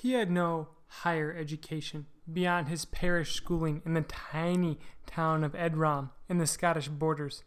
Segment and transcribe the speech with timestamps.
[0.00, 6.08] He had no higher education beyond his parish schooling in the tiny town of Edrom
[6.26, 7.44] in the Scottish borders.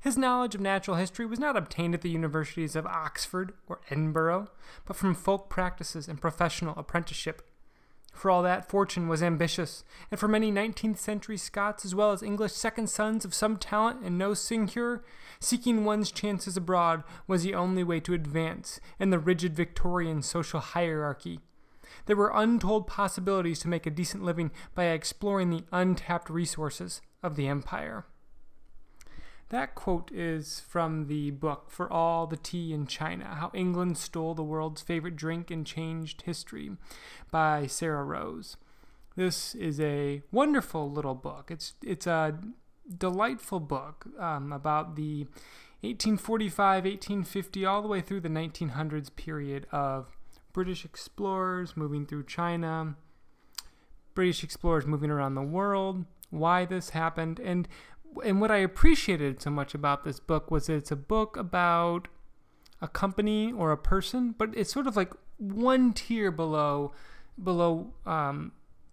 [0.00, 4.48] His knowledge of natural history was not obtained at the universities of Oxford or Edinburgh,
[4.86, 7.46] but from folk practices and professional apprenticeship.
[8.14, 12.22] For all that, Fortune was ambitious, and for many 19th century Scots as well as
[12.22, 15.04] English second sons of some talent and no sinecure,
[15.38, 20.60] seeking one's chances abroad was the only way to advance in the rigid Victorian social
[20.60, 21.40] hierarchy.
[22.06, 27.36] There were untold possibilities to make a decent living by exploring the untapped resources of
[27.36, 28.04] the empire.
[29.50, 34.34] That quote is from the book For All the Tea in China How England Stole
[34.34, 36.70] the World's Favorite Drink and Changed History
[37.32, 38.56] by Sarah Rose.
[39.16, 41.50] This is a wonderful little book.
[41.50, 42.38] It's, it's a
[42.96, 45.24] delightful book um, about the
[45.82, 50.16] 1845, 1850, all the way through the 1900s period of
[50.52, 52.96] British explorers moving through China,
[54.14, 57.68] British explorers moving around the world, why this happened, and
[58.24, 62.08] and what I appreciated so much about this book was that it's a book about
[62.82, 66.92] a company or a person, but it's sort of like one tier below
[67.42, 68.52] below um,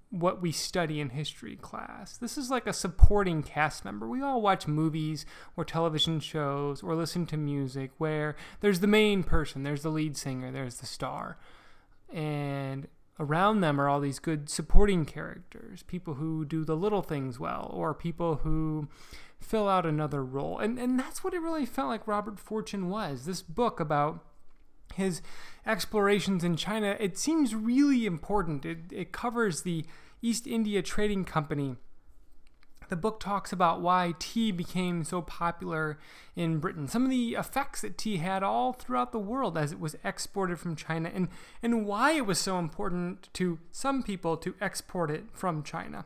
[0.10, 2.18] what we study in history class.
[2.18, 4.08] This is like a supporting cast member.
[4.08, 5.26] We all watch movies
[5.58, 10.16] or television shows or listen to music where there's the main person, there's the lead
[10.16, 11.38] singer, there's the star.
[12.12, 12.88] And
[13.20, 17.70] around them are all these good supporting characters, people who do the little things well,
[17.74, 18.88] or people who
[19.40, 20.58] fill out another role.
[20.58, 23.26] And and that's what it really felt like Robert Fortune was.
[23.26, 24.24] This book about
[24.98, 25.22] his
[25.66, 28.66] explorations in China, it seems really important.
[28.66, 29.86] It, it covers the
[30.22, 31.78] East India Trading Company
[32.90, 35.98] the book talks about why tea became so popular
[36.36, 39.80] in Britain, some of the effects that tea had all throughout the world as it
[39.80, 41.28] was exported from China, and,
[41.62, 46.06] and why it was so important to some people to export it from China.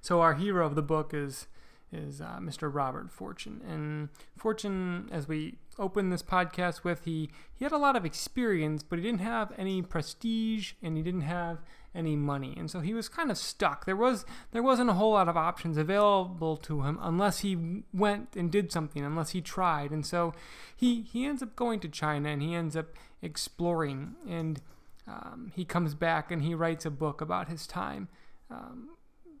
[0.00, 1.48] So, our hero of the book is,
[1.92, 2.72] is uh, Mr.
[2.72, 3.60] Robert Fortune.
[3.68, 8.82] And Fortune, as we open this podcast with, he, he had a lot of experience,
[8.82, 11.58] but he didn't have any prestige and he didn't have
[11.94, 13.84] any money, and so he was kind of stuck.
[13.84, 18.36] There was there wasn't a whole lot of options available to him unless he went
[18.36, 20.34] and did something, unless he tried, and so
[20.76, 22.88] he he ends up going to China and he ends up
[23.22, 24.60] exploring, and
[25.06, 28.08] um, he comes back and he writes a book about his time.
[28.50, 28.90] Um,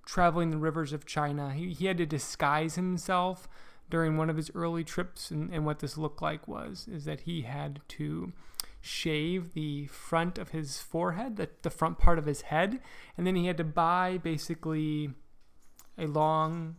[0.04, 1.52] traveling the rivers of China.
[1.52, 3.46] He, he had to disguise himself
[3.90, 7.20] during one of his early trips, and, and what this looked like was is that
[7.20, 8.32] he had to
[8.80, 12.80] shave the front of his forehead, the, the front part of his head,
[13.16, 15.10] and then he had to buy basically
[15.96, 16.76] a long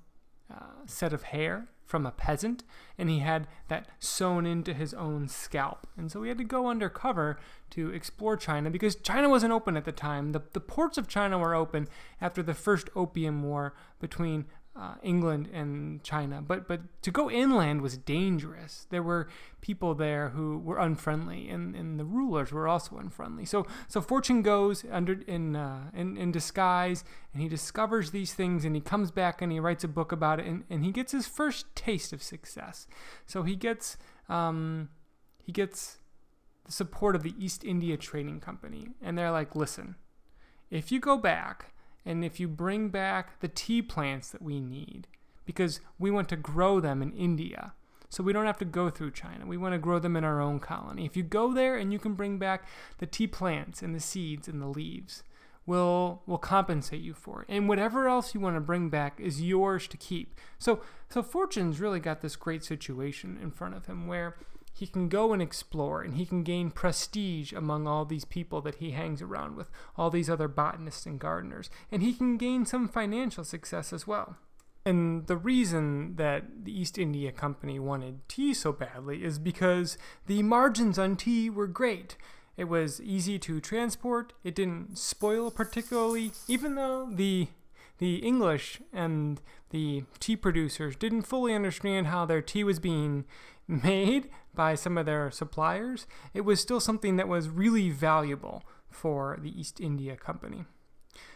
[0.52, 2.64] uh, set of hair from a peasant,
[3.00, 5.88] and he had that sewn into his own scalp.
[5.98, 7.40] And so he had to go undercover
[7.72, 10.32] to explore China because China wasn't open at the time.
[10.32, 11.88] The, the ports of China were open
[12.22, 16.42] after the first Opium War between uh, England and China.
[16.42, 18.88] But but to go inland was dangerous.
[18.90, 19.28] There were
[19.62, 23.46] people there who were unfriendly, and, and the rulers were also unfriendly.
[23.46, 27.04] So so Fortune goes under in, uh, in in disguise,
[27.34, 30.40] and he discovers these things, and he comes back and he writes a book about
[30.40, 32.88] it, and, and he gets his first taste of success.
[33.26, 33.98] So he gets
[34.30, 34.90] um,
[35.44, 35.98] he gets
[36.66, 39.96] the support of the East India Trading Company, and they're like, listen,
[40.70, 41.74] if you go back
[42.06, 45.08] and if you bring back the tea plants that we need,
[45.46, 47.74] because we want to grow them in India.
[48.10, 49.46] So we don't have to go through China.
[49.46, 51.06] We want to grow them in our own colony.
[51.06, 52.68] If you go there and you can bring back
[52.98, 55.24] the tea plants and the seeds and the leaves,
[55.66, 57.48] we'll we'll compensate you for it.
[57.50, 60.40] And whatever else you want to bring back is yours to keep.
[60.58, 64.36] So so Fortune's really got this great situation in front of him where
[64.80, 68.76] he can go and explore and he can gain prestige among all these people that
[68.76, 72.88] he hangs around with, all these other botanists and gardeners, and he can gain some
[72.88, 74.38] financial success as well.
[74.86, 80.42] And the reason that the East India Company wanted tea so badly is because the
[80.44, 82.16] margins on tea were great.
[82.56, 87.50] It was easy to transport, it didn't spoil particularly, even though the
[88.00, 89.42] the English and
[89.72, 93.26] the tea producers didn't fully understand how their tea was being
[93.68, 94.30] made
[94.60, 99.58] by some of their suppliers, it was still something that was really valuable for the
[99.58, 100.66] East India Company.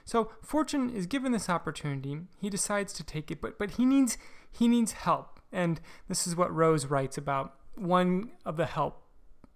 [0.04, 2.20] So Fortune is given this opportunity.
[2.42, 4.18] He decides to take it, but but he needs
[4.52, 5.40] he needs help.
[5.54, 5.80] And
[6.10, 9.02] this is what Rose writes about one of the help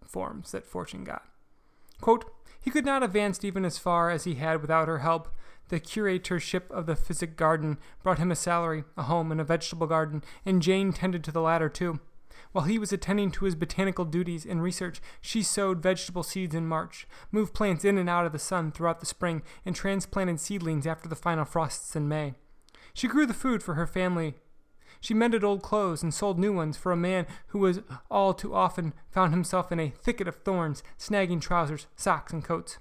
[0.05, 1.23] forms that Fortune got.
[1.99, 2.23] Quote,
[2.61, 5.27] he could not advance even as far as he had without her help.
[5.67, 9.87] The curatorship of the Physic Garden brought him a salary, a home, and a vegetable
[9.87, 11.99] garden, and Jane tended to the latter too.
[12.51, 16.67] While he was attending to his botanical duties and research, she sowed vegetable seeds in
[16.67, 20.87] March, moved plants in and out of the sun throughout the spring, and transplanted seedlings
[20.87, 22.35] after the final frosts in May.
[22.93, 24.35] She grew the food for her family.
[24.99, 28.55] She mended old clothes and sold new ones for a man who was all too
[28.55, 32.79] often found himself in a thicket of thorns, snagging trousers, socks, and coats.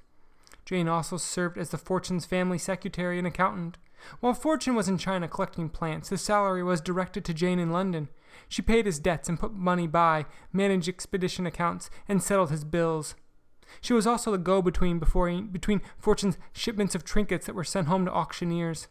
[0.64, 3.76] Jane also served as the Fortune's family secretary and accountant.
[4.20, 8.08] While Fortune was in China collecting plants, his salary was directed to Jane in London.
[8.48, 13.14] She paid his debts and put money by, managed expedition accounts, and settled his bills.
[13.80, 18.04] She was also the go between between Fortune's shipments of trinkets that were sent home
[18.04, 18.88] to auctioneers.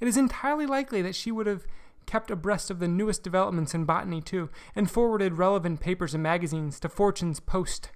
[0.00, 1.66] It is entirely likely that she would have
[2.06, 6.80] kept abreast of the newest developments in botany, too, and forwarded relevant papers and magazines
[6.80, 7.90] to Fortune's post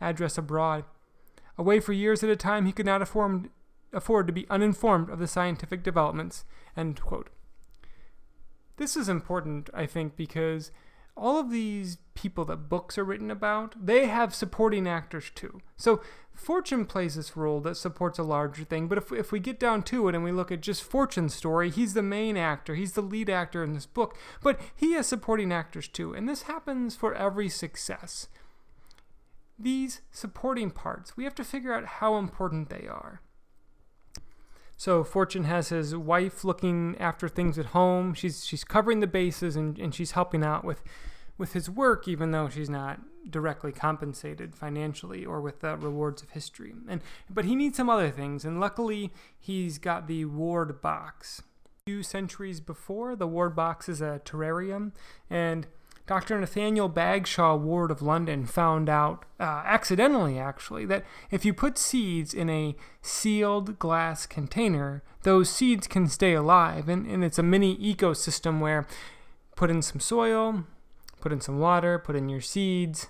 [0.00, 0.84] address abroad.
[1.58, 3.50] Away for years at a time, he could not afford,
[3.92, 6.44] afford to be uninformed of the scientific developments.
[8.76, 10.70] This is important, I think, because
[11.16, 15.60] all of these people that books are written about, they have supporting actors too.
[15.76, 16.02] So
[16.34, 19.82] Fortune plays this role that supports a larger thing, but if, if we get down
[19.84, 23.00] to it and we look at just Fortune's story, he's the main actor, he's the
[23.00, 27.14] lead actor in this book, but he has supporting actors too, and this happens for
[27.14, 28.28] every success.
[29.58, 33.22] These supporting parts, we have to figure out how important they are.
[34.76, 38.12] So Fortune has his wife looking after things at home.
[38.14, 40.82] She's she's covering the bases and, and she's helping out with
[41.38, 46.30] with his work, even though she's not directly compensated financially or with the rewards of
[46.30, 46.74] history.
[46.88, 51.42] And but he needs some other things, and luckily he's got the ward box.
[51.64, 54.92] A few centuries before, the ward box is a terrarium,
[55.30, 55.66] and
[56.06, 56.38] Dr.
[56.38, 62.32] Nathaniel Bagshaw Ward of London found out, uh, accidentally actually, that if you put seeds
[62.32, 66.88] in a sealed glass container, those seeds can stay alive.
[66.88, 68.86] And, and it's a mini ecosystem where
[69.56, 70.64] put in some soil,
[71.20, 73.08] put in some water, put in your seeds.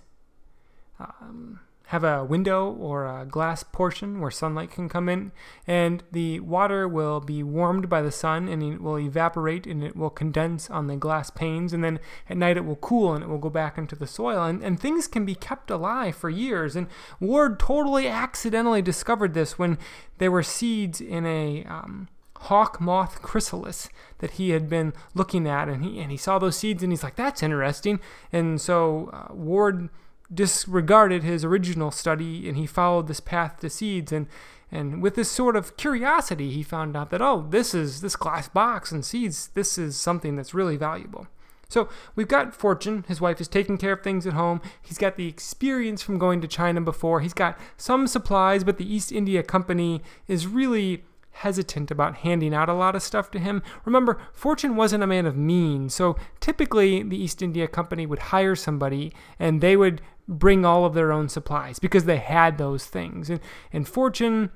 [0.99, 5.31] Um, have a window or a glass portion where sunlight can come in,
[5.67, 9.97] and the water will be warmed by the sun and it will evaporate and it
[9.97, 13.29] will condense on the glass panes, and then at night it will cool and it
[13.29, 16.75] will go back into the soil, and, and things can be kept alive for years.
[16.75, 16.89] And
[17.21, 19.79] Ward totally accidentally discovered this when
[20.19, 25.69] there were seeds in a um, hawk moth chrysalis that he had been looking at,
[25.69, 28.01] and he and he saw those seeds and he's like, "That's interesting,"
[28.33, 29.89] and so uh, Ward
[30.33, 34.13] disregarded his original study and he followed this path to seeds.
[34.13, 34.27] And
[34.71, 38.49] and with this sort of curiosity he found out that oh this is this glass
[38.49, 41.27] box and seeds this is something that's really valuable.
[41.69, 43.05] So we've got fortune.
[43.09, 44.61] His wife is taking care of things at home.
[44.81, 47.21] He's got the experience from going to china before.
[47.21, 51.05] He's got some supplies but the east india company is really
[51.37, 53.63] hesitant about handing out a lot of stuff to him.
[53.85, 58.57] Remember, Fortune wasn't a man of means, so typically the East India Company would hire
[58.57, 63.31] somebody and they would bring all of their own supplies because they had those things.
[63.31, 63.41] And,
[63.73, 64.51] and Fortune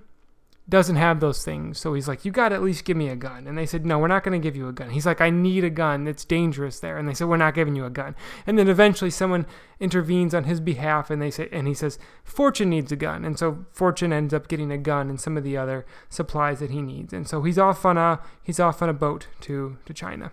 [0.71, 1.79] doesn't have those things.
[1.79, 3.47] So he's like, You got to at least give me a gun.
[3.47, 4.91] And they said, No, we're not going to give you a gun.
[4.91, 6.07] He's like, I need a gun.
[6.07, 6.97] It's dangerous there.
[6.97, 8.15] And they said, We're not giving you a gun.
[8.47, 9.47] And then eventually someone
[9.81, 13.25] intervenes on his behalf and they say, and he says, Fortune needs a gun.
[13.25, 16.71] And so Fortune ends up getting a gun and some of the other supplies that
[16.71, 17.13] he needs.
[17.13, 20.33] And so he's off on a he's off on a boat to, to China.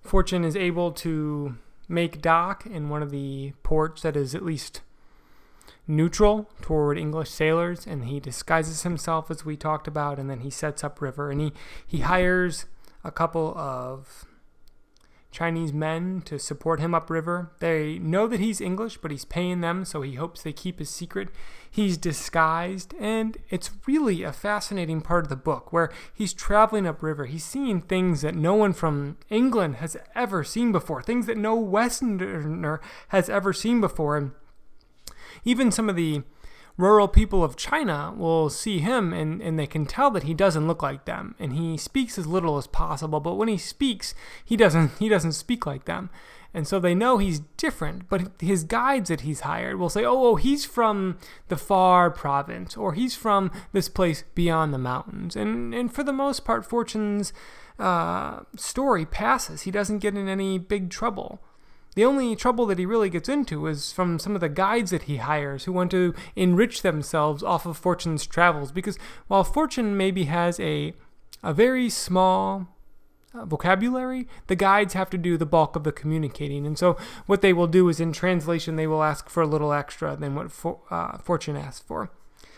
[0.00, 1.56] Fortune is able to
[1.88, 4.80] make dock in one of the ports that is at least
[5.86, 10.50] neutral toward English sailors, and he disguises himself as we talked about, and then he
[10.50, 11.52] sets up river, and he
[11.86, 12.66] he hires
[13.02, 14.24] a couple of
[15.34, 17.50] Chinese men to support him upriver.
[17.58, 20.90] They know that he's English, but he's paying them, so he hopes they keep his
[20.90, 21.28] secret.
[21.68, 27.26] He's disguised, and it's really a fascinating part of the book where he's traveling upriver.
[27.26, 31.56] He's seeing things that no one from England has ever seen before, things that no
[31.56, 34.16] Westerner has ever seen before.
[34.16, 34.30] And
[35.44, 36.22] even some of the
[36.76, 40.66] rural people of China will see him and, and they can tell that he doesn't
[40.66, 41.34] look like them.
[41.38, 45.32] And he speaks as little as possible but when he speaks he doesn't he doesn't
[45.32, 46.10] speak like them.
[46.52, 50.30] And so they know he's different but his guides that he's hired will say oh,
[50.30, 55.36] oh he's from the far province or he's from this place beyond the mountains.
[55.36, 57.32] And and for the most part fortune's
[57.78, 59.62] uh, story passes.
[59.62, 61.40] He doesn't get in any big trouble
[61.94, 65.04] the only trouble that he really gets into is from some of the guides that
[65.04, 68.72] he hires who want to enrich themselves off of Fortune's travels.
[68.72, 68.98] Because
[69.28, 70.94] while Fortune maybe has a,
[71.42, 72.68] a very small
[73.32, 76.66] uh, vocabulary, the guides have to do the bulk of the communicating.
[76.66, 76.96] And so
[77.26, 80.34] what they will do is in translation, they will ask for a little extra than
[80.34, 82.10] what for, uh, Fortune asks for.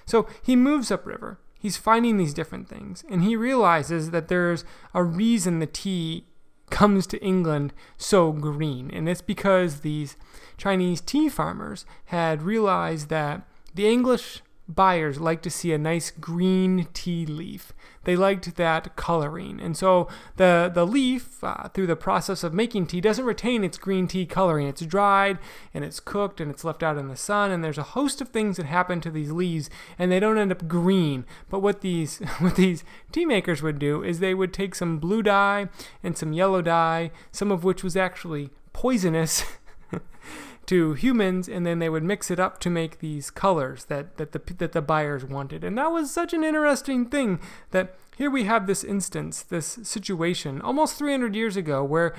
[0.06, 1.38] So he moves upriver.
[1.58, 3.04] He's finding these different things.
[3.10, 4.64] And he realizes that there's
[4.94, 6.26] a reason the tea
[6.70, 8.90] comes to England so green.
[8.92, 10.16] And it's because these
[10.56, 13.42] Chinese tea farmers had realized that
[13.74, 17.72] the English buyers like to see a nice green tea leaf.
[18.06, 19.60] They liked that coloring.
[19.60, 23.78] And so the, the leaf, uh, through the process of making tea, doesn't retain its
[23.78, 24.68] green tea coloring.
[24.68, 25.38] It's dried
[25.74, 27.50] and it's cooked and it's left out in the sun.
[27.50, 30.52] And there's a host of things that happen to these leaves and they don't end
[30.52, 31.24] up green.
[31.50, 35.24] But what these, what these tea makers would do is they would take some blue
[35.24, 35.68] dye
[36.04, 39.42] and some yellow dye, some of which was actually poisonous.
[40.66, 44.32] to humans, and then they would mix it up to make these colors that, that
[44.32, 45.64] the that the buyers wanted.
[45.64, 50.60] And that was such an interesting thing that here we have this instance, this situation,
[50.60, 52.14] almost 300 years ago, where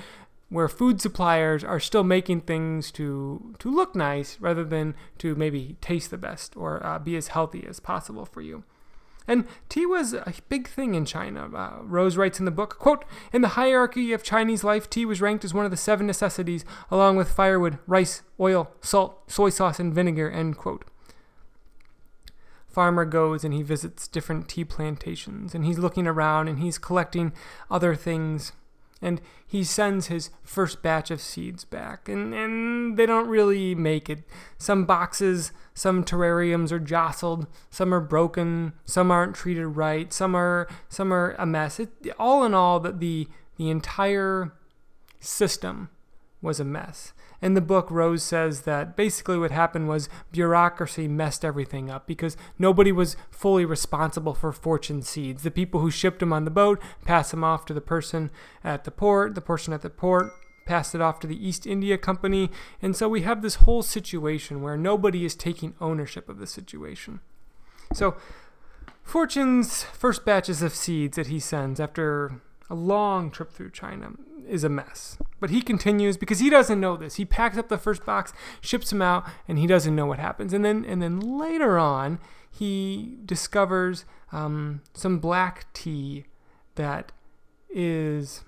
[0.50, 5.76] where food suppliers are still making things to to look nice rather than to maybe
[5.80, 8.64] taste the best or uh, be as healthy as possible for you.
[9.28, 11.50] And tea was a big thing in China.
[11.54, 15.20] Uh, Rose writes in the book, quote, In the hierarchy of Chinese life, tea was
[15.20, 19.78] ranked as one of the seven necessities, along with firewood, rice, oil, salt, soy sauce,
[19.78, 20.86] and vinegar, end quote.
[22.66, 27.32] Farmer goes and he visits different tea plantations, and he's looking around and he's collecting
[27.70, 28.52] other things
[29.00, 32.08] and he sends his first batch of seeds back.
[32.08, 34.24] And, and they don't really make it.
[34.58, 40.66] Some boxes some terrariums are jostled some are broken some aren't treated right some are
[40.88, 41.78] some are a mess.
[41.78, 44.52] It, all in all the, the the entire
[45.20, 45.90] system
[46.42, 51.44] was a mess in the book, Rose says that basically what happened was bureaucracy messed
[51.44, 55.42] everything up because nobody was fully responsible for fortune seeds.
[55.42, 58.30] The people who shipped them on the boat passed them off to the person
[58.64, 60.32] at the port, the person at the port
[60.66, 62.50] passed it off to the East India Company,
[62.82, 67.20] and so we have this whole situation where nobody is taking ownership of the situation.
[67.94, 68.16] So,
[69.02, 74.10] Fortune's first batches of seeds that he sends after a long trip through China
[74.46, 75.16] is a mess.
[75.40, 77.16] But he continues because he doesn't know this.
[77.16, 80.52] He packs up the first box, ships them out, and he doesn't know what happens.
[80.52, 82.18] And then and then later on,
[82.50, 86.24] he discovers um, some black tea
[86.74, 87.12] that
[87.70, 88.44] is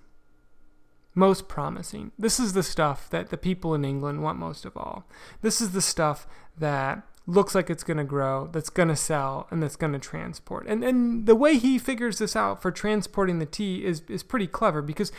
[1.14, 2.12] most promising.
[2.18, 5.04] This is the stuff that the people in England want most of all.
[5.42, 6.26] This is the stuff
[6.58, 9.98] that looks like it's going to grow, that's going to sell, and that's going to
[9.98, 10.66] transport.
[10.66, 14.46] And and the way he figures this out for transporting the tea is is pretty
[14.46, 15.12] clever because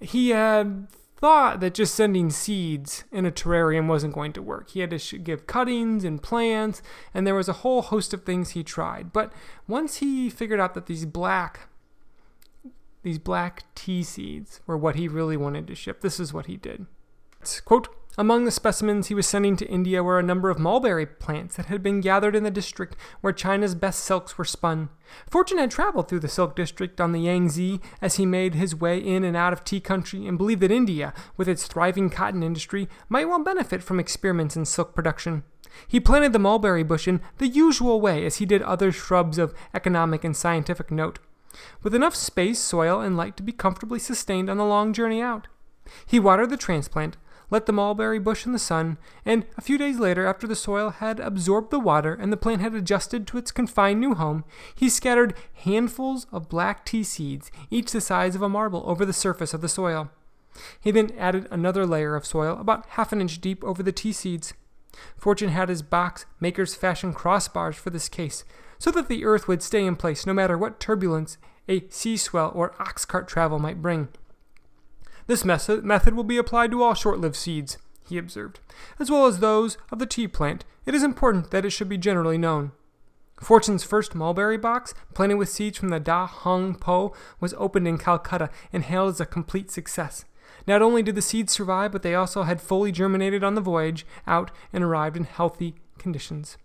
[0.00, 4.70] he had thought that just sending seeds in a terrarium wasn't going to work.
[4.70, 6.82] He had to give cuttings and plants,
[7.14, 9.12] and there was a whole host of things he tried.
[9.12, 9.32] But
[9.66, 11.68] once he figured out that these black
[13.02, 16.56] these black tea seeds were what he really wanted to ship, this is what he
[16.56, 16.86] did.
[17.40, 17.86] It's, quote,
[18.18, 21.66] among the specimens he was sending to India were a number of mulberry plants that
[21.66, 24.88] had been gathered in the district where China's best silks were spun.
[25.28, 28.98] Fortune had traveled through the silk district on the Yangtze as he made his way
[28.98, 32.88] in and out of tea country and believed that India, with its thriving cotton industry,
[33.08, 35.44] might well benefit from experiments in silk production.
[35.86, 39.54] He planted the mulberry bush in the usual way as he did other shrubs of
[39.74, 41.18] economic and scientific note,
[41.82, 45.48] with enough space, soil, and light to be comfortably sustained on the long journey out.
[46.06, 47.16] He watered the transplant,
[47.50, 50.90] let the mulberry bush in the sun, and a few days later, after the soil
[50.90, 54.88] had absorbed the water and the plant had adjusted to its confined new home, he
[54.88, 59.54] scattered handfuls of black tea seeds, each the size of a marble, over the surface
[59.54, 60.10] of the soil.
[60.80, 64.12] He then added another layer of soil, about half an inch deep, over the tea
[64.12, 64.54] seeds.
[65.16, 68.44] Fortune had his box makers fashion crossbars for this case,
[68.78, 71.38] so that the earth would stay in place no matter what turbulence
[71.68, 74.08] a sea swell or ox cart travel might bring.
[75.26, 77.78] This method will be applied to all short lived seeds,
[78.08, 78.60] he observed,
[78.98, 80.64] as well as those of the tea plant.
[80.84, 82.72] It is important that it should be generally known.
[83.40, 87.98] Fortune's first mulberry box, planted with seeds from the Da Hong Pao, was opened in
[87.98, 90.24] Calcutta and hailed as a complete success.
[90.66, 94.06] Not only did the seeds survive, but they also had fully germinated on the voyage
[94.26, 96.56] out and arrived in healthy conditions.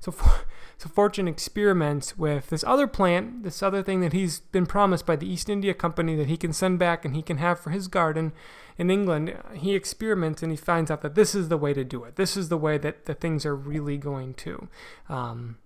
[0.00, 0.12] So,
[0.78, 5.16] so Fortune experiments with this other plant, this other thing that he's been promised by
[5.16, 7.88] the East India Company that he can send back and he can have for his
[7.88, 8.32] garden
[8.78, 9.36] in England.
[9.54, 12.16] He experiments and he finds out that this is the way to do it.
[12.16, 14.68] This is the way that the things are really going to,
[15.08, 15.58] um,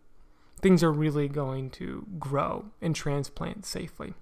[0.61, 4.15] things are really going to grow and transplant safely.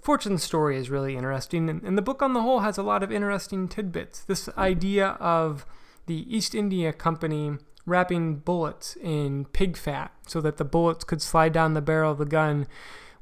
[0.00, 3.02] Fortune's story is really interesting, and, and the book on the whole has a lot
[3.02, 4.20] of interesting tidbits.
[4.20, 5.66] This idea of
[6.08, 7.52] the East India Company
[7.86, 12.18] wrapping bullets in pig fat so that the bullets could slide down the barrel of
[12.18, 12.66] the gun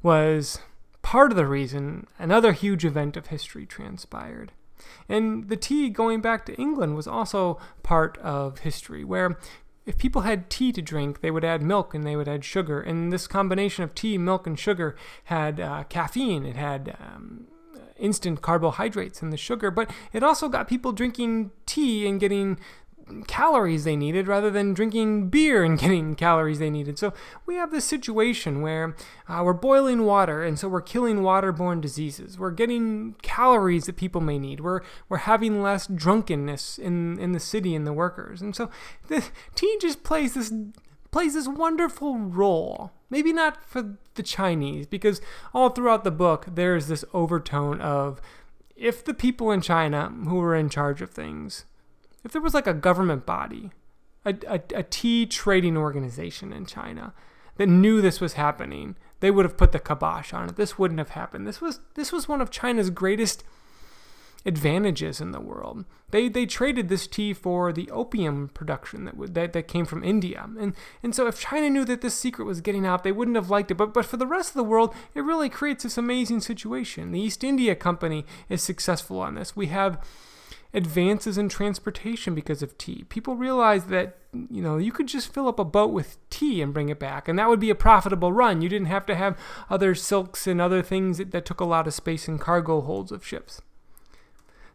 [0.01, 0.59] was
[1.01, 4.51] part of the reason another huge event of history transpired.
[5.07, 9.37] And the tea going back to England was also part of history, where
[9.85, 12.81] if people had tea to drink, they would add milk and they would add sugar.
[12.81, 16.45] And this combination of tea, milk, and sugar had uh, caffeine.
[16.45, 17.47] It had um,
[17.99, 22.59] instant carbohydrates and the sugar, but it also got people drinking tea and getting
[23.25, 26.99] calories they needed rather than drinking beer and getting calories they needed.
[26.99, 27.13] So
[27.45, 28.95] we have this situation where
[29.27, 32.37] uh, we're boiling water and so we're killing waterborne diseases.
[32.37, 34.59] We're getting calories that people may need.
[34.59, 38.41] We're we're having less drunkenness in in the city and the workers.
[38.41, 38.69] And so
[39.07, 39.23] the
[39.55, 40.53] tea just plays this
[41.11, 42.91] plays this wonderful role.
[43.09, 45.21] Maybe not for the Chinese because
[45.53, 48.21] all throughout the book there's this overtone of
[48.75, 51.65] if the people in China who were in charge of things
[52.23, 53.71] if there was like a government body,
[54.25, 57.13] a, a, a tea trading organization in China
[57.55, 60.57] that knew this was happening, they would have put the kibosh on it.
[60.57, 61.47] This wouldn't have happened.
[61.47, 63.43] This was this was one of China's greatest
[64.47, 65.83] advantages in the world.
[66.11, 70.49] They they traded this tea for the opium production that that, that came from India.
[70.57, 70.73] And
[71.03, 73.71] and so if China knew that this secret was getting out, they wouldn't have liked
[73.71, 73.75] it.
[73.75, 77.11] But but for the rest of the world, it really creates this amazing situation.
[77.11, 79.55] The East India Company is successful on this.
[79.55, 80.01] We have
[80.73, 83.03] advances in transportation because of tea.
[83.09, 86.73] People realized that you know you could just fill up a boat with tea and
[86.73, 88.61] bring it back, and that would be a profitable run.
[88.61, 89.37] You didn't have to have
[89.69, 93.11] other silks and other things that, that took a lot of space in cargo holds
[93.11, 93.61] of ships.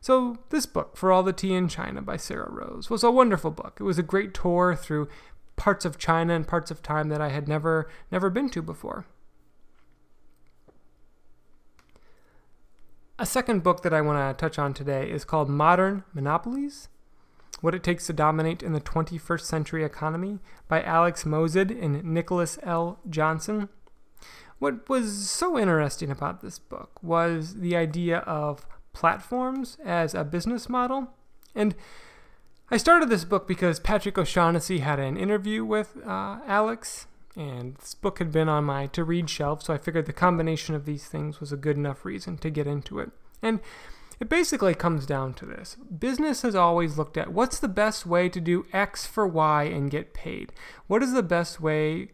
[0.02, 3.52] So this book, For All the Tea in China by Sarah Rose, was a wonderful
[3.52, 3.76] book.
[3.78, 5.08] It was a great tour through
[5.54, 9.06] parts of China and parts of time that I had never never been to before.
[13.16, 16.88] A second book that I want to touch on today is called Modern Monopolies
[17.60, 22.58] What It Takes to Dominate in the 21st Century Economy by Alex Moazed and Nicholas
[22.64, 22.98] L.
[23.08, 23.68] Johnson.
[24.58, 30.68] What was so interesting about this book was the idea of platforms as a business
[30.68, 31.08] model.
[31.54, 31.74] And
[32.70, 37.06] I started this book because Patrick O'Shaughnessy had an interview with uh, Alex
[37.36, 40.74] and this book had been on my to read shelf, so I figured the combination
[40.74, 43.10] of these things was a good enough reason to get into it.
[43.40, 43.60] And
[44.20, 48.28] it basically comes down to this business has always looked at what's the best way
[48.28, 50.52] to do X for Y and get paid?
[50.86, 52.10] What is the best way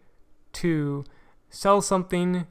[0.55, 1.05] to
[1.51, 2.47] sell something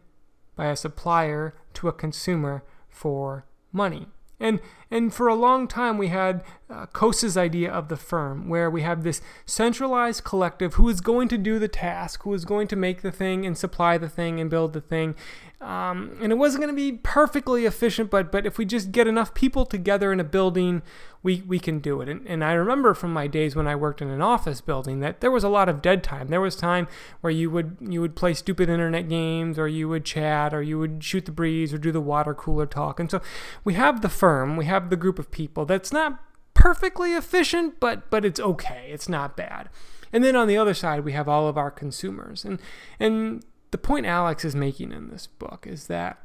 [0.56, 4.08] by a supplier to a consumer for money?
[4.40, 8.70] And and for a long time we had uh, Coase's idea of the firm, where
[8.70, 12.68] we have this centralized collective who is going to do the task, who is going
[12.68, 15.16] to make the thing and supply the thing and build the thing,
[15.60, 19.08] um, and it wasn't going to be perfectly efficient, but but if we just get
[19.08, 20.84] enough people together in a building,
[21.24, 22.08] we we can do it.
[22.08, 25.20] And, and I remember from my days when I worked in an office building that
[25.20, 26.28] there was a lot of dead time.
[26.28, 26.88] There was time
[27.22, 30.78] where you would you would play stupid internet games, or you would chat, or you
[30.78, 33.00] would shoot the breeze, or do the water cooler talk.
[33.00, 33.20] And so
[33.64, 36.20] we have the firm, we have the group of people that's not
[36.54, 38.90] perfectly efficient, but but it's okay.
[38.92, 39.70] It's not bad.
[40.12, 42.46] And then on the other side, we have all of our consumers.
[42.46, 42.60] And
[43.00, 46.18] and the point Alex is making in this book is that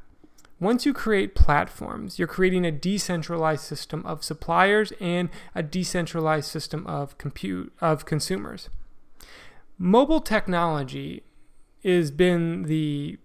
[0.59, 6.87] once you create platforms, you're creating a decentralized system of suppliers and a decentralized system
[6.87, 8.69] of compute of consumers.
[9.77, 11.23] Mobile technology
[11.83, 13.17] has been the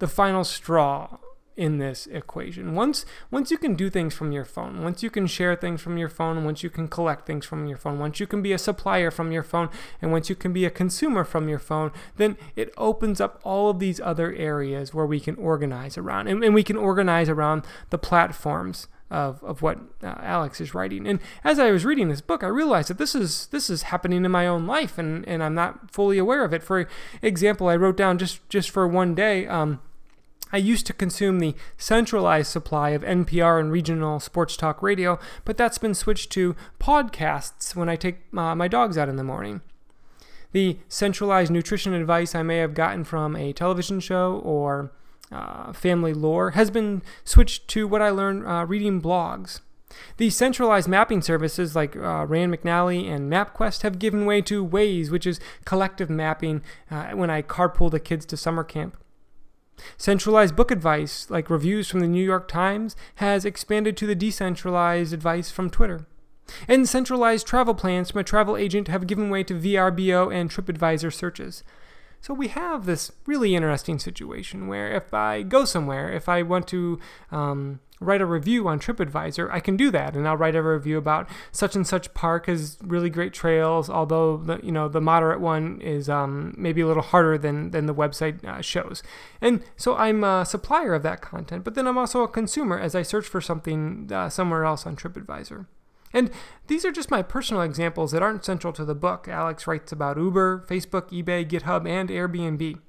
[0.00, 1.18] the final straw
[1.56, 2.74] in this equation.
[2.74, 5.98] Once once you can do things from your phone, once you can share things from
[5.98, 8.58] your phone, once you can collect things from your phone, once you can be a
[8.58, 9.68] supplier from your phone,
[10.00, 13.70] and once you can be a consumer from your phone, then it opens up all
[13.70, 16.28] of these other areas where we can organize around.
[16.28, 21.06] And, and we can organize around the platforms of, of what uh, Alex is writing.
[21.06, 24.24] And as I was reading this book, I realized that this is this is happening
[24.24, 26.62] in my own life, and, and I'm not fully aware of it.
[26.62, 26.88] For
[27.20, 29.46] example, I wrote down just just for one day.
[29.46, 29.80] Um,
[30.52, 35.56] I used to consume the centralized supply of NPR and regional sports talk radio, but
[35.56, 39.60] that's been switched to podcasts when I take uh, my dogs out in the morning.
[40.52, 44.90] The centralized nutrition advice I may have gotten from a television show or
[45.30, 49.60] uh, family lore has been switched to what I learned uh, reading blogs.
[50.16, 55.10] The centralized mapping services like uh, Rand McNally and MapQuest have given way to Waze,
[55.10, 58.96] which is collective mapping uh, when I carpool the kids to summer camp.
[59.96, 65.12] Centralized book advice, like reviews from the New York Times, has expanded to the decentralized
[65.12, 66.06] advice from Twitter.
[66.66, 71.12] And centralized travel plans from a travel agent have given way to VRBO and TripAdvisor
[71.12, 71.62] searches.
[72.20, 76.66] So we have this really interesting situation where if I go somewhere, if I want
[76.68, 76.98] to
[77.30, 80.96] um, write a review on TripAdvisor, I can do that, and I'll write a review
[80.96, 83.90] about such and such park has really great trails.
[83.90, 87.86] Although the you know the moderate one is um, maybe a little harder than than
[87.86, 89.02] the website uh, shows,
[89.40, 91.62] and so I'm a supplier of that content.
[91.64, 94.96] But then I'm also a consumer as I search for something uh, somewhere else on
[94.96, 95.66] TripAdvisor.
[96.12, 96.30] And
[96.66, 99.28] these are just my personal examples that aren't central to the book.
[99.28, 102.80] Alex writes about Uber, Facebook, eBay, GitHub, and Airbnb.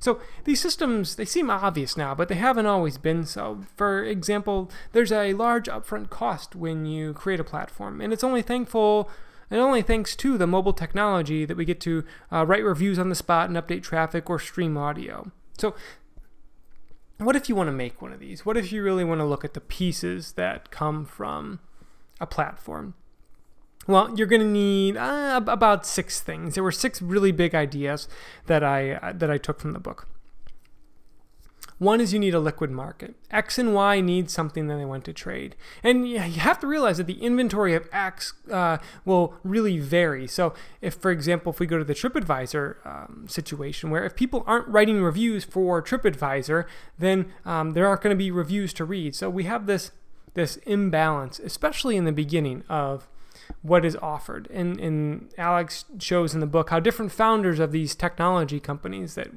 [0.00, 3.64] So these systems, they seem obvious now, but they haven't always been so.
[3.76, 8.40] For example, there's a large upfront cost when you create a platform, and it's only
[8.40, 9.10] thankful
[9.50, 13.10] and only thanks to the mobile technology that we get to uh, write reviews on
[13.10, 15.30] the spot and update traffic or stream audio.
[15.58, 15.74] So
[17.18, 18.46] what if you want to make one of these?
[18.46, 21.60] What if you really want to look at the pieces that come from
[22.20, 22.94] a platform?
[23.86, 26.54] Well, you're going to need uh, about six things.
[26.54, 28.08] There were six really big ideas
[28.46, 30.06] that I uh, that I took from the book.
[31.80, 33.14] One is you need a liquid market.
[33.30, 35.56] X and Y need something that they want to trade.
[35.82, 40.26] And you have to realize that the inventory of X uh, will really vary.
[40.26, 44.44] So, if, for example, if we go to the TripAdvisor um, situation, where if people
[44.46, 46.66] aren't writing reviews for TripAdvisor,
[46.98, 49.14] then um, there aren't going to be reviews to read.
[49.14, 49.90] So, we have this,
[50.34, 53.08] this imbalance, especially in the beginning of
[53.62, 54.48] what is offered.
[54.50, 59.28] And, and Alex shows in the book how different founders of these technology companies that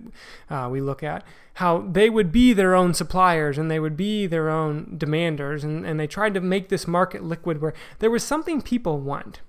[0.50, 1.24] uh, we look at,
[1.56, 5.63] how they would be their own suppliers and they would be their own demanders.
[5.63, 9.42] And, and they tried to make this market liquid where there was something people want.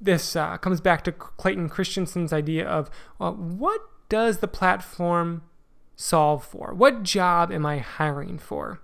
[0.00, 5.42] This uh, comes back to Clayton Christensen's idea of uh, what does the platform
[5.96, 6.74] solve for?
[6.74, 8.81] What job am I hiring for?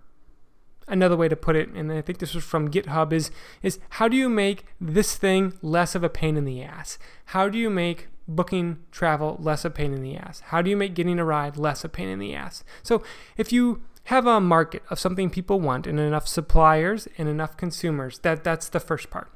[0.88, 3.30] Another way to put it, and I think this was from GitHub, is
[3.62, 6.98] is how do you make this thing less of a pain in the ass?
[7.26, 10.40] How do you make booking travel less a pain in the ass?
[10.46, 12.64] How do you make getting a ride less a pain in the ass?
[12.82, 13.02] So
[13.36, 18.18] if you have a market of something people want and enough suppliers and enough consumers,
[18.20, 19.30] that that's the first part.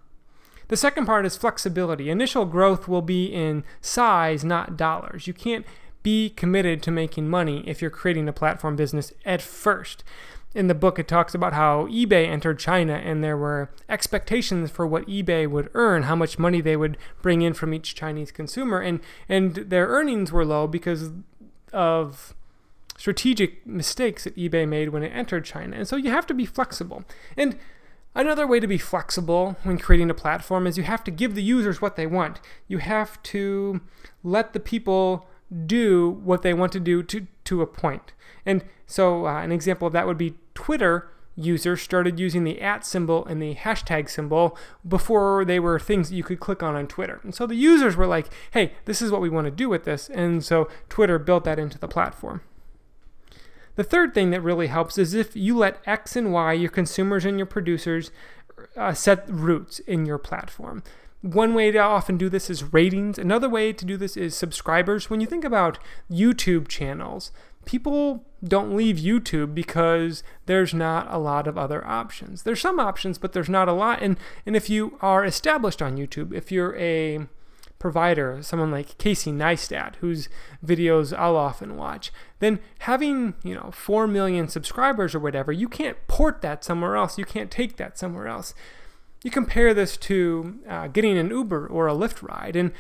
[0.69, 2.09] The second part is flexibility.
[2.09, 5.27] Initial growth will be in size, not dollars.
[5.27, 5.67] You can't
[6.03, 10.03] be committed to making money if you're creating a platform business at first
[10.55, 14.87] in the book, it talks about how eBay entered China and there were expectations for
[14.87, 18.81] what eBay would earn, how much money they would bring in from each Chinese consumer,
[18.81, 21.11] and and their earnings were low because
[21.73, 22.35] of
[22.97, 25.77] strategic mistakes that eBay made when it entered China.
[25.77, 27.05] And so you have to be flexible.
[27.37, 27.59] And
[28.15, 31.43] another way to be flexible when creating a platform is you have to give the
[31.43, 32.41] users what they want.
[32.69, 33.81] You have to
[34.23, 35.27] let the people
[35.67, 38.13] do what they want to do to to a point.
[38.45, 42.85] And so uh, an example of that would be Twitter users started using the at
[42.85, 46.87] symbol and the hashtag symbol before they were things that you could click on on
[46.87, 47.21] Twitter.
[47.23, 49.85] And so the users were like, hey, this is what we want to do with
[49.85, 50.11] this.
[50.11, 52.43] And so Twitter built that into the platform.
[53.77, 57.25] The third thing that really helps is if you let X and Y, your consumers
[57.25, 58.11] and your producers,
[58.77, 60.83] uh, set roots in your platform.
[61.23, 63.17] One way to often do this is ratings.
[63.17, 65.09] Another way to do this is subscribers.
[65.09, 65.79] When you think about
[66.11, 67.31] YouTube channels,
[67.65, 72.43] people don't leave YouTube because there's not a lot of other options.
[72.43, 74.03] There's some options, but there's not a lot.
[74.03, 77.29] And and if you are established on YouTube, if you're a
[77.79, 80.29] provider, someone like Casey Neistat, whose
[80.65, 85.97] videos I'll often watch, then having, you know, 4 million subscribers or whatever, you can't
[86.07, 87.19] port that somewhere else.
[87.19, 88.55] You can't take that somewhere else.
[89.23, 92.73] You compare this to uh, getting an Uber or a Lyft ride, and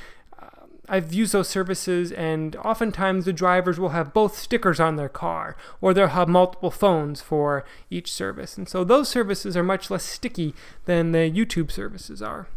[0.88, 5.56] I've used those services, and oftentimes the drivers will have both stickers on their car,
[5.80, 8.58] or they'll have multiple phones for each service.
[8.58, 12.48] And so those services are much less sticky than the YouTube services are.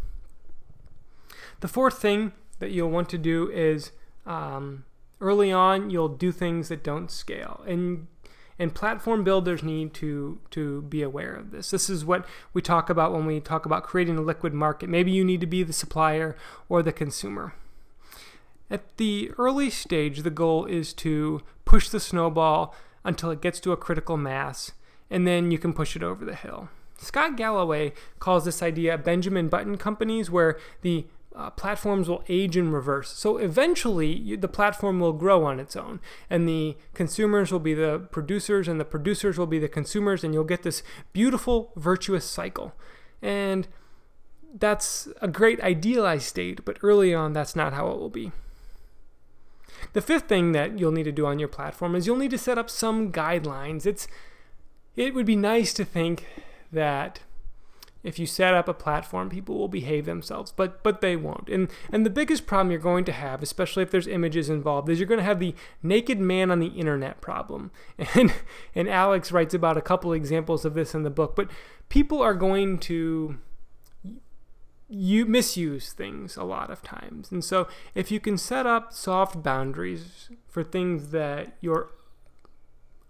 [1.59, 3.91] The fourth thing that you'll want to do is
[4.25, 4.85] um,
[5.21, 7.63] early on, you'll do things that don't scale.
[7.67, 8.07] And
[8.57, 11.71] and platform builders need to to be aware of this.
[11.71, 14.89] This is what we talk about when we talk about creating a liquid market.
[14.89, 16.35] Maybe you need to be the supplier
[16.69, 17.53] or the consumer.
[18.69, 23.71] At the early stage, the goal is to push the snowball until it gets to
[23.71, 24.71] a critical mass,
[25.09, 26.69] and then you can push it over the hill.
[26.97, 32.71] Scott Galloway calls this idea Benjamin Button companies, where the uh, platforms will age in
[32.71, 33.09] reverse.
[33.09, 37.73] So eventually, you, the platform will grow on its own, and the consumers will be
[37.73, 40.81] the producers, and the producers will be the consumers, and you'll get this
[41.13, 42.73] beautiful, virtuous cycle.
[43.21, 43.67] And
[44.57, 48.31] that's a great idealized state, but early on, that's not how it will be.
[49.93, 52.37] The fifth thing that you'll need to do on your platform is you'll need to
[52.37, 53.85] set up some guidelines.
[53.85, 54.07] It's
[54.95, 56.25] it would be nice to think
[56.71, 57.19] that
[58.05, 61.49] if you set up a platform, people will behave themselves, but but they won't.
[61.49, 64.99] And and the biggest problem you're going to have, especially if there's images involved, is
[64.99, 67.71] you're going to have the naked man on the internet problem.
[68.15, 68.31] And
[68.75, 71.35] and Alex writes about a couple examples of this in the book.
[71.35, 71.49] But
[71.89, 73.39] people are going to
[74.87, 77.31] you misuse things a lot of times.
[77.31, 81.89] And so if you can set up soft boundaries for things that you're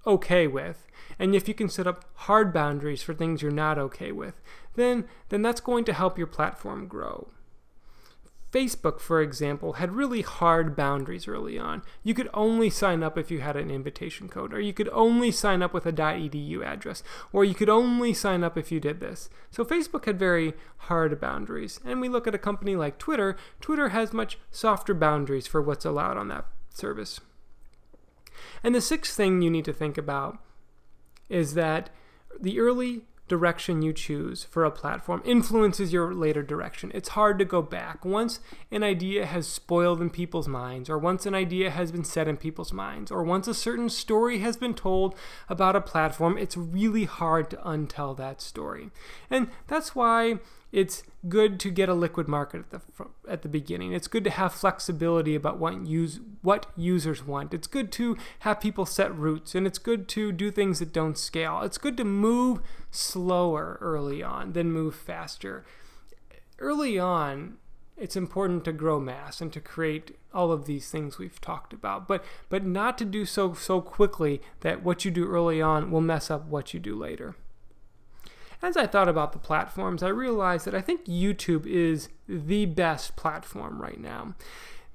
[0.06, 0.86] okay with,
[1.18, 4.42] and if you can set up hard boundaries for things you're not okay with,
[4.76, 7.30] then then that's going to help your platform grow.
[8.56, 11.82] Facebook, for example, had really hard boundaries early on.
[12.04, 15.30] You could only sign up if you had an invitation code, or you could only
[15.30, 19.02] sign up with a .edu address, or you could only sign up if you did
[19.02, 19.30] this.
[19.52, 21.82] So Facebook had very hard boundaries.
[21.84, 25.84] And we look at a company like Twitter, Twitter has much softer boundaries for what's
[25.84, 27.20] allowed on that service.
[28.66, 30.40] And the sixth thing you need to think about
[31.30, 31.92] is that
[32.42, 36.92] the early direction you choose for a platform influences your later direction.
[36.96, 38.04] It's hard to go back.
[38.04, 38.40] Once
[38.72, 42.38] an idea has spoiled in people's minds, or once an idea has been said in
[42.38, 45.14] people's minds, or once a certain story has been told
[45.48, 48.90] about a platform, it's really hard to untell that story.
[49.30, 50.40] And that's why
[50.76, 52.82] it's good to get a liquid market at the
[53.30, 53.94] at the beginning.
[53.94, 57.54] It's good to have flexibility about what use what users want.
[57.54, 61.18] It's good to have people set routes and it's good to do things that don't
[61.18, 61.62] scale.
[61.62, 62.60] It's good to move
[62.92, 65.64] slower early on than move faster.
[66.60, 67.56] Early on,
[67.96, 72.06] it's important to grow mass and to create all of these things we've talked about,
[72.06, 76.02] but but not to do so so quickly that what you do early on will
[76.02, 77.38] mess up what you do later
[78.62, 83.16] as I thought about the platforms, I realized that I think YouTube is the best
[83.16, 84.36] platform right now.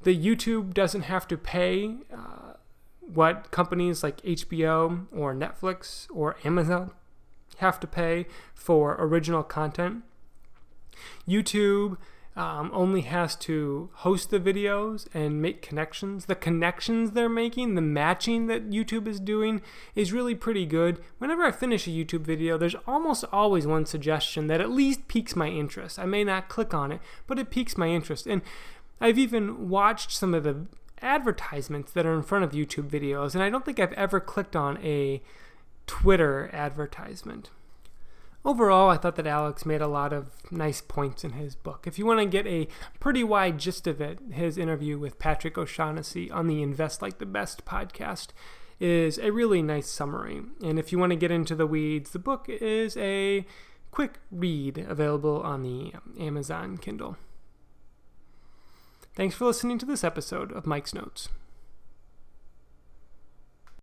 [0.02, 2.54] The YouTube doesn't have to pay uh,
[3.00, 6.92] what companies like HBO or Netflix or Amazon
[7.58, 10.02] have to pay for original content.
[11.28, 11.98] YouTube
[12.36, 16.26] um, only has to host the videos and make connections.
[16.26, 19.62] The connections they're making, the matching that YouTube is doing,
[19.94, 21.00] is really pretty good.
[21.18, 25.34] Whenever I finish a YouTube video, there's almost always one suggestion that at least piques
[25.34, 25.98] my interest.
[25.98, 28.26] I may not click on it, but it piques my interest.
[28.26, 28.42] And
[29.00, 30.66] I've even watched some of the
[31.02, 34.54] advertisements that are in front of YouTube videos, and I don't think I've ever clicked
[34.54, 35.22] on a
[35.86, 37.50] Twitter advertisement
[38.44, 41.87] overall, I thought that Alex made a lot of nice points in his book.
[41.87, 45.59] If you want to get a pretty wide gist of it, his interview with Patrick
[45.59, 48.29] O'Shaughnessy on the Invest Like the Best podcast
[48.79, 50.42] is a really nice summary.
[50.62, 53.44] And if you want to get into the weeds, the book is a
[53.90, 57.16] quick read available on the Amazon Kindle.
[59.14, 61.29] Thanks for listening to this episode of Mike's Notes.